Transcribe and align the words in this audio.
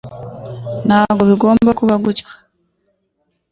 Ntabwo 0.87 1.21
bigomba 1.29 1.69
kuba 1.79 1.95
gutya 2.03 2.25